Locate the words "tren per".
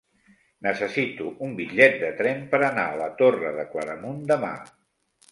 2.21-2.59